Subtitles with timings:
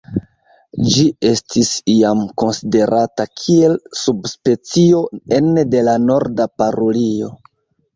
[0.93, 5.07] Ĝi estis iam konsiderata kiel subspecio
[5.43, 7.37] ene de la Norda parulio.